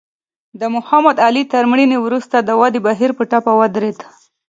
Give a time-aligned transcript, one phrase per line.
[0.59, 3.97] د محمد علي تر مړینې وروسته د ودې بهیر په ټپه ودرېد.